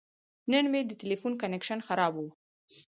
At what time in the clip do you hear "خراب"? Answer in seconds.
1.87-2.13